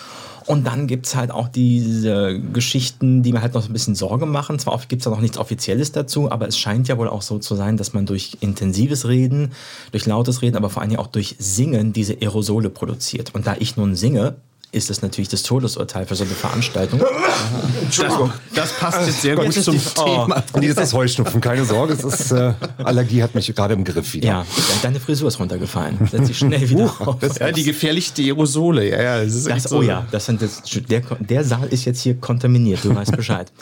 [0.46, 4.26] Und dann gibt es halt auch diese Geschichten, die mir halt noch ein bisschen Sorge
[4.26, 4.58] machen.
[4.60, 7.38] Zwar gibt es da noch nichts Offizielles dazu, aber es scheint ja wohl auch so
[7.38, 9.52] zu sein, dass man durch intensives Reden,
[9.90, 13.34] durch lautes Reden, aber vor allen Dingen auch durch Singen diese Aerosole produziert.
[13.34, 14.36] Und da ich nun singe,
[14.72, 17.00] ist es natürlich das Todesurteil für so eine Veranstaltung.
[17.82, 18.32] Entschuldigung.
[18.54, 20.42] Das passt jetzt sehr gut Jetzt ist zum Thema.
[20.58, 21.94] Nee, das ist Heuschnupfen, keine Sorge.
[21.94, 24.26] Es ist, äh, Allergie hat mich gerade im Griff wieder.
[24.26, 24.46] Ja,
[24.82, 25.98] deine Frisur ist runtergefallen.
[26.10, 27.16] Setz dich schnell wieder auf.
[27.38, 29.24] Ja, die gefährlichsten Aerosole, ja, ja.
[29.24, 29.78] Das Das, so.
[29.78, 33.52] oh ja, das sind das, der, der Saal ist jetzt hier kontaminiert, du weißt Bescheid.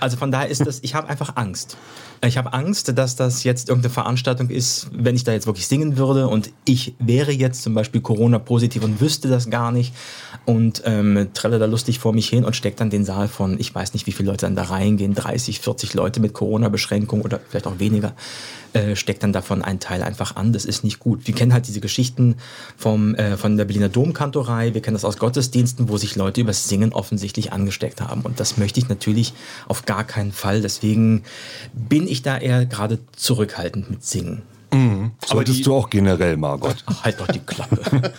[0.00, 1.76] Also von daher ist das, ich habe einfach Angst.
[2.24, 5.98] Ich habe Angst, dass das jetzt irgendeine Veranstaltung ist, wenn ich da jetzt wirklich singen
[5.98, 9.92] würde und ich wäre jetzt zum Beispiel Corona-positiv und wüsste das gar nicht
[10.46, 10.53] und
[10.84, 13.94] ähm, trelle da lustig vor mich hin und stecke dann den Saal von, ich weiß
[13.94, 17.78] nicht, wie viele Leute dann da reingehen, 30, 40 Leute mit Corona-Beschränkung oder vielleicht auch
[17.78, 18.14] weniger,
[18.72, 20.52] äh, steckt dann davon ein Teil einfach an.
[20.52, 21.26] Das ist nicht gut.
[21.26, 22.36] Wir kennen halt diese Geschichten
[22.76, 26.68] vom, äh, von der Berliner Domkantorei, wir kennen das aus Gottesdiensten, wo sich Leute übers
[26.68, 28.22] Singen offensichtlich angesteckt haben.
[28.22, 29.34] Und das möchte ich natürlich
[29.68, 30.60] auf gar keinen Fall.
[30.60, 31.24] Deswegen
[31.72, 34.42] bin ich da eher gerade zurückhaltend mit Singen.
[35.26, 36.76] Solltest du auch generell, Margot.
[36.86, 37.78] Ach, halt doch die Klappe.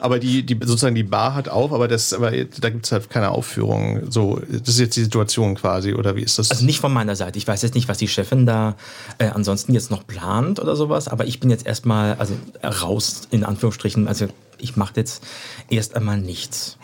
[0.00, 3.10] Aber die, die sozusagen die Bar hat auf, aber das, aber da gibt es halt
[3.10, 4.10] keine Aufführung.
[4.10, 6.50] So, das ist jetzt die Situation quasi, oder wie ist das?
[6.50, 7.38] Also nicht von meiner Seite.
[7.38, 8.76] Ich weiß jetzt nicht, was die Chefin da
[9.18, 13.44] äh, ansonsten jetzt noch plant oder sowas, aber ich bin jetzt erstmal also raus in
[13.44, 14.08] Anführungsstrichen.
[14.08, 14.28] Also
[14.58, 15.22] ich mache jetzt
[15.70, 16.76] erst einmal nichts.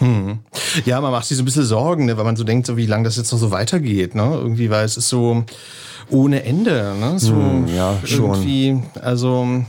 [0.85, 2.87] Ja, man macht sich so ein bisschen Sorgen, ne, weil man so denkt, so wie
[2.87, 4.23] lange das jetzt noch so weitergeht, ne?
[4.35, 5.45] Irgendwie, weil es ist so
[6.11, 7.19] ohne Ende, ne?
[7.19, 7.35] So
[7.75, 8.31] ja, schon.
[8.31, 9.65] irgendwie, also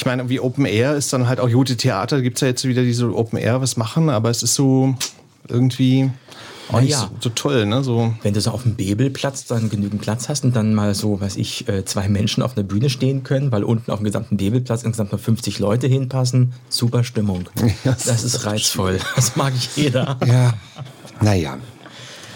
[0.00, 2.64] ich meine, wie Open Air ist dann halt auch gute Theater, gibt es ja jetzt
[2.66, 4.94] wieder diese Open Air was machen, aber es ist so
[5.46, 6.10] irgendwie.
[6.72, 7.00] auch nicht ja.
[7.00, 7.84] so, so toll, ne?
[7.84, 8.14] So.
[8.22, 11.36] Wenn du so auf dem Bebelplatz dann genügend Platz hast und dann mal so, weiß
[11.36, 14.84] ich, äh, zwei Menschen auf einer Bühne stehen können, weil unten auf dem gesamten Bebelplatz
[14.84, 17.44] insgesamt nur 50 Leute hinpassen, super Stimmung.
[17.84, 19.00] das Das ist reizvoll.
[19.16, 20.18] Das mag ich jeder.
[20.26, 20.54] Ja.
[21.22, 21.58] Naja,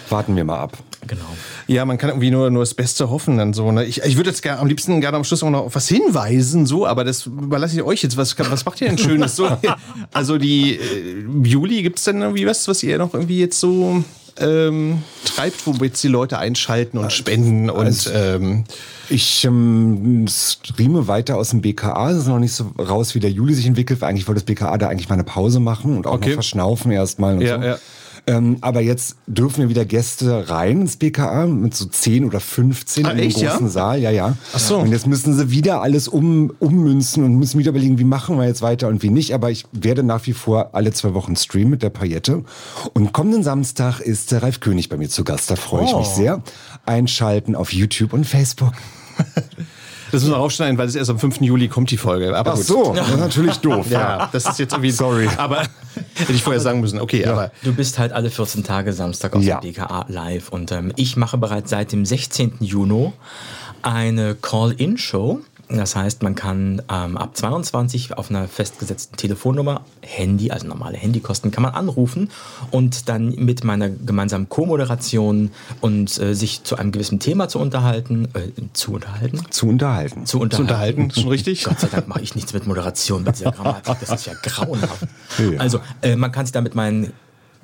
[0.09, 0.77] warten wir mal ab.
[1.07, 1.21] Genau.
[1.67, 3.71] Ja, man kann irgendwie nur, nur das Beste hoffen dann so.
[3.71, 3.85] Ne?
[3.85, 6.65] Ich, ich würde jetzt gerne am liebsten gerne am Schluss auch noch auf was hinweisen,
[6.65, 8.17] so, aber das überlasse ich euch jetzt.
[8.17, 9.35] Was, was macht ihr denn Schönes?
[9.35, 9.47] so?
[10.13, 14.03] Also die äh, Juli, gibt es denn irgendwie was, was ihr noch irgendwie jetzt so
[14.37, 18.63] ähm, treibt, wo jetzt die Leute einschalten und spenden und Also- ähm,
[19.09, 22.09] Ich ähm, streame weiter aus dem BKA.
[22.11, 24.45] Es ist noch nicht so raus, wie der Juli sich entwickelt, weil eigentlich wollte das
[24.45, 26.29] BKA da eigentlich mal eine Pause machen und auch Okay.
[26.29, 27.63] mal verschnaufen erstmal und Ja, so.
[27.67, 27.77] ja.
[28.27, 33.05] Ähm, aber jetzt dürfen wir wieder Gäste rein ins BKA mit so 10 oder 15
[33.05, 33.51] Ah, in den echt, ja?
[33.51, 33.99] großen Saal.
[33.99, 34.35] Ja, ja.
[34.53, 34.77] Ach so.
[34.79, 38.45] Und jetzt müssen sie wieder alles um, ummünzen und müssen wieder überlegen, wie machen wir
[38.47, 39.33] jetzt weiter und wie nicht.
[39.35, 42.43] Aber ich werde nach wie vor alle zwei Wochen streamen mit der Paillette.
[42.93, 45.51] Und kommenden Samstag ist der Ralf König bei mir zu Gast.
[45.51, 45.99] Da freue ich Oh.
[45.99, 46.41] mich sehr.
[46.87, 48.73] Einschalten auf YouTube und Facebook.
[50.15, 51.41] das müssen wir rausschneiden, weil es erst am 5.
[51.41, 52.35] Juli kommt die Folge.
[52.35, 52.65] Aber Ach gut.
[52.65, 53.87] so, das ist natürlich doof.
[53.89, 54.91] Ja, das ist jetzt irgendwie.
[54.91, 55.27] Sorry.
[55.37, 55.63] Aber
[56.15, 56.99] hätte ich vorher sagen müssen.
[56.99, 59.59] Okay, aber Du bist halt alle 14 Tage Samstag auf Ja.
[59.59, 62.53] dem BKA live und ähm, ich mache bereits seit dem 16.
[62.59, 63.11] Juni
[63.81, 65.41] eine Call-In-Show.
[65.69, 71.49] Das heißt, man kann ähm, ab 22 auf einer festgesetzten Telefonnummer, Handy, also normale Handykosten,
[71.51, 72.29] kann man anrufen
[72.71, 75.51] und dann mit meiner gemeinsamen Co-Moderation
[75.81, 80.25] und äh, sich zu einem gewissen Thema zu unterhalten, äh, zu unterhalten, Zu unterhalten.
[80.25, 80.51] zu unterhalten.
[80.55, 81.63] zu unterhalten, schon richtig.
[81.63, 83.95] Gott sei Dank mache ich nichts mit Moderation, mit dieser Grammatik.
[84.01, 85.07] Das ist ja grauenhaft.
[85.57, 87.11] Also, äh, man kann sich da mit meinen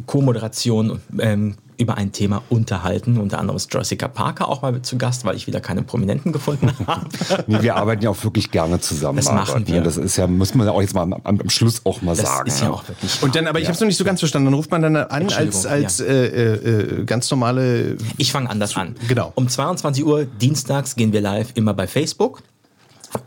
[0.06, 3.18] Co-Moderationen ähm, über ein Thema unterhalten.
[3.18, 6.72] Unter anderem ist Jessica Parker auch mal zu Gast, weil ich wieder keine Prominenten gefunden
[6.88, 7.08] habe.
[7.48, 9.18] Nee, wir arbeiten ja auch wirklich gerne zusammen.
[9.18, 9.68] Das machen ne?
[9.68, 9.82] wir.
[9.82, 12.26] Das ist ja, muss man ja auch jetzt mal am, am Schluss auch mal Das
[12.26, 12.48] sagen.
[12.48, 13.22] ist ja auch wirklich.
[13.24, 14.46] Und dann, aber ich habe es noch nicht so ganz verstanden.
[14.46, 17.98] Dann ruft man dann an als, als äh, äh, äh, ganz normale.
[18.18, 18.96] Ich fange anders an.
[19.08, 19.32] Genau.
[19.36, 22.44] Um 22 Uhr dienstags gehen wir live immer bei Facebook.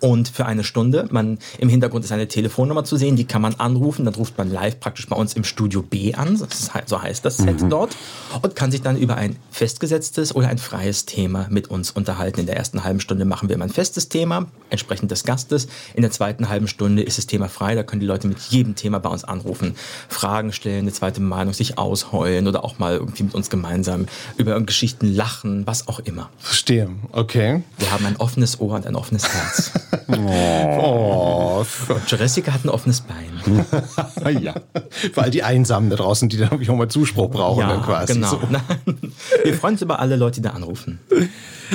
[0.01, 3.55] Und für eine Stunde, man im Hintergrund ist eine Telefonnummer zu sehen, die kann man
[3.57, 7.25] anrufen, dann ruft man live praktisch bei uns im Studio B an, ist, so heißt
[7.25, 7.97] das Set dort,
[8.43, 12.41] und kann sich dann über ein festgesetztes oder ein freies Thema mit uns unterhalten.
[12.41, 15.69] In der ersten halben Stunde machen wir immer ein festes Thema, entsprechend des Gastes.
[15.95, 18.75] In der zweiten halben Stunde ist das Thema frei, da können die Leute mit jedem
[18.75, 19.75] Thema bei uns anrufen,
[20.09, 24.61] Fragen stellen, eine zweite Meinung, sich ausheulen oder auch mal irgendwie mit uns gemeinsam über
[24.61, 26.31] Geschichten lachen, was auch immer.
[26.39, 26.91] Verstehe.
[27.13, 27.63] Okay.
[27.79, 29.73] Wir haben ein offenes Ohr und ein offenes Herz.
[30.87, 33.65] Oh, Und Jessica hat ein offenes Bein.
[34.43, 34.55] ja.
[34.91, 38.15] für all die Einsamen da draußen, die dann irgendwie auch mal Zuspruch brauchen, dann quasi.
[38.15, 38.31] genau.
[38.31, 38.41] So.
[39.45, 40.99] Wir freuen uns über alle Leute, die da anrufen.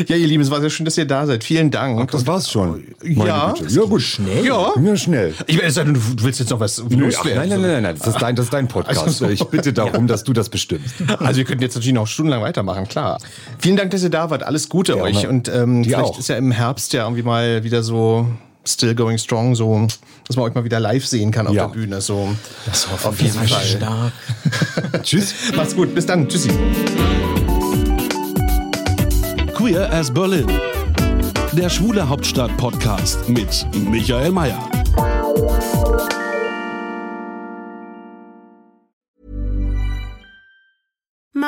[0.07, 1.43] Ja, ihr Lieben, es war sehr schön, dass ihr da seid.
[1.43, 2.11] Vielen Dank.
[2.11, 2.83] Das war's schon.
[3.03, 4.01] Ja, ja gut.
[4.01, 4.45] Schnell.
[4.45, 4.73] Ja.
[4.81, 5.33] Ja, schnell.
[5.47, 8.21] Ich meine, du willst jetzt noch was Nö, ach, nein, nein, nein, nein, das ist
[8.21, 8.99] dein, das ist dein Podcast.
[8.99, 9.31] Also so.
[9.31, 10.95] Ich bitte darum, dass du das bestimmst.
[11.19, 13.17] Also wir könnten jetzt natürlich noch stundenlang weitermachen, klar.
[13.57, 14.43] Vielen Dank, dass ihr da wart.
[14.43, 15.27] Alles Gute Ja, euch.
[15.27, 16.19] Und ähm, vielleicht auch.
[16.19, 18.27] ist ja im Herbst ja irgendwie mal wieder so
[18.67, 19.87] still going strong, so,
[20.27, 21.67] dass man euch mal wieder live sehen kann auf Ja.
[21.67, 22.01] der Bühne.
[22.01, 22.35] So.
[22.65, 23.47] Das Auf jeden Fall.
[23.47, 24.11] stark.
[25.03, 25.33] Tschüss.
[25.55, 25.95] Macht's gut.
[25.95, 26.27] Bis dann.
[26.27, 26.49] Tschüssi.
[29.59, 30.47] Queer as Berlin.
[31.51, 34.78] Der Schwule Hauptstadt Podcast mit Michael Mayer.